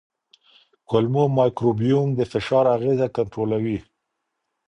[0.89, 3.77] کولمو مایکروبیوم د فشار اغېزه کنټرولوي.